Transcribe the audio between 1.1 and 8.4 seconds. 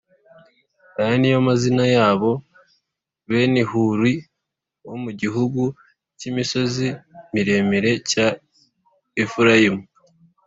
ni yo mazina yabo: Benihuri wo mu gihugu cy’imisozi miremire cya